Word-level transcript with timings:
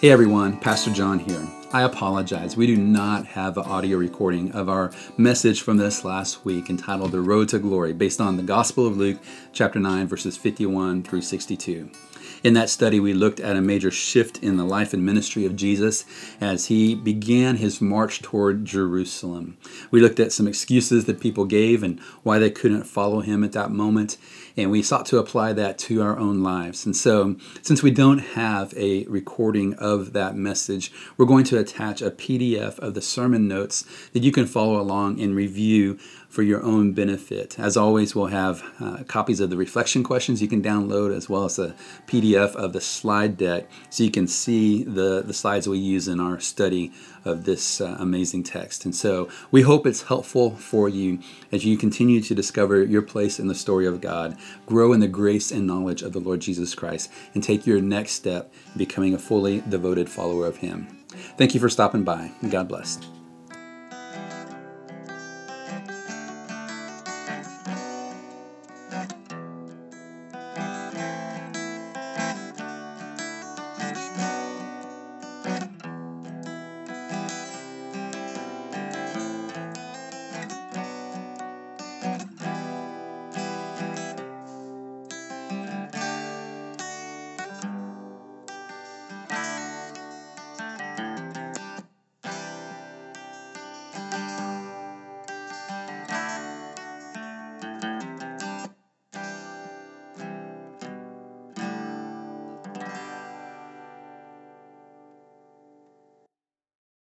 Hey 0.00 0.10
everyone, 0.10 0.60
Pastor 0.60 0.92
John 0.92 1.18
here. 1.18 1.44
I 1.72 1.82
apologize. 1.82 2.56
We 2.56 2.68
do 2.68 2.76
not 2.76 3.26
have 3.26 3.58
an 3.58 3.64
audio 3.64 3.98
recording 3.98 4.52
of 4.52 4.68
our 4.68 4.92
message 5.16 5.62
from 5.62 5.76
this 5.76 6.04
last 6.04 6.44
week 6.44 6.70
entitled 6.70 7.10
The 7.10 7.20
Road 7.20 7.48
to 7.48 7.58
Glory, 7.58 7.92
based 7.92 8.20
on 8.20 8.36
the 8.36 8.44
Gospel 8.44 8.86
of 8.86 8.96
Luke, 8.96 9.18
chapter 9.52 9.80
9, 9.80 10.06
verses 10.06 10.36
51 10.36 11.02
through 11.02 11.22
62. 11.22 11.90
In 12.42 12.54
that 12.54 12.70
study, 12.70 13.00
we 13.00 13.14
looked 13.14 13.40
at 13.40 13.56
a 13.56 13.60
major 13.60 13.90
shift 13.90 14.42
in 14.42 14.56
the 14.56 14.64
life 14.64 14.94
and 14.94 15.04
ministry 15.04 15.44
of 15.44 15.56
Jesus 15.56 16.04
as 16.40 16.66
he 16.66 16.94
began 16.94 17.56
his 17.56 17.80
march 17.80 18.22
toward 18.22 18.64
Jerusalem. 18.64 19.56
We 19.90 20.00
looked 20.00 20.20
at 20.20 20.32
some 20.32 20.46
excuses 20.46 21.06
that 21.06 21.20
people 21.20 21.46
gave 21.46 21.82
and 21.82 21.98
why 22.22 22.38
they 22.38 22.50
couldn't 22.50 22.84
follow 22.84 23.20
him 23.20 23.42
at 23.42 23.52
that 23.52 23.72
moment, 23.72 24.18
and 24.56 24.70
we 24.70 24.82
sought 24.82 25.06
to 25.06 25.18
apply 25.18 25.52
that 25.54 25.78
to 25.78 26.02
our 26.02 26.16
own 26.16 26.42
lives. 26.42 26.86
And 26.86 26.96
so, 26.96 27.36
since 27.62 27.82
we 27.82 27.90
don't 27.90 28.18
have 28.18 28.72
a 28.76 29.04
recording 29.06 29.74
of 29.74 30.12
that 30.12 30.36
message, 30.36 30.92
we're 31.16 31.26
going 31.26 31.44
to 31.44 31.58
attach 31.58 32.02
a 32.02 32.10
PDF 32.10 32.78
of 32.78 32.94
the 32.94 33.02
sermon 33.02 33.48
notes 33.48 33.84
that 34.12 34.22
you 34.22 34.30
can 34.30 34.46
follow 34.46 34.80
along 34.80 35.20
and 35.20 35.34
review 35.34 35.98
for 36.28 36.42
your 36.42 36.62
own 36.62 36.92
benefit. 36.92 37.58
As 37.58 37.76
always, 37.76 38.14
we'll 38.14 38.26
have 38.26 38.62
uh, 38.80 39.02
copies 39.04 39.40
of 39.40 39.50
the 39.50 39.56
reflection 39.56 40.04
questions 40.04 40.42
you 40.42 40.48
can 40.48 40.62
download 40.62 41.14
as 41.16 41.28
well 41.28 41.44
as 41.44 41.58
a 41.58 41.74
PDF 42.06 42.27
of 42.36 42.72
the 42.72 42.80
slide 42.80 43.36
deck 43.36 43.68
so 43.90 44.02
you 44.04 44.10
can 44.10 44.26
see 44.26 44.82
the, 44.84 45.22
the 45.22 45.34
slides 45.34 45.68
we 45.68 45.78
use 45.78 46.08
in 46.08 46.20
our 46.20 46.40
study 46.40 46.92
of 47.24 47.44
this 47.44 47.80
uh, 47.80 47.96
amazing 47.98 48.42
text. 48.42 48.84
And 48.84 48.94
so 48.94 49.28
we 49.50 49.62
hope 49.62 49.86
it's 49.86 50.02
helpful 50.02 50.56
for 50.56 50.88
you 50.88 51.20
as 51.52 51.64
you 51.64 51.76
continue 51.76 52.20
to 52.22 52.34
discover 52.34 52.82
your 52.82 53.02
place 53.02 53.38
in 53.38 53.48
the 53.48 53.54
story 53.54 53.86
of 53.86 54.00
God, 54.00 54.36
grow 54.66 54.92
in 54.92 55.00
the 55.00 55.08
grace 55.08 55.50
and 55.50 55.66
knowledge 55.66 56.02
of 56.02 56.12
the 56.12 56.20
Lord 56.20 56.40
Jesus 56.40 56.74
Christ, 56.74 57.10
and 57.34 57.42
take 57.42 57.66
your 57.66 57.80
next 57.80 58.12
step 58.12 58.52
in 58.72 58.78
becoming 58.78 59.14
a 59.14 59.18
fully 59.18 59.62
devoted 59.68 60.08
follower 60.08 60.46
of 60.46 60.58
Him. 60.58 60.86
Thank 61.36 61.54
you 61.54 61.60
for 61.60 61.68
stopping 61.68 62.04
by, 62.04 62.30
God 62.50 62.68
bless. 62.68 63.17